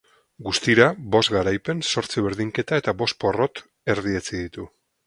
[0.45, 3.67] Guztira, bost garaipen, zortzi berdinketa eta bost porrot
[3.97, 4.73] erdietsi ditu.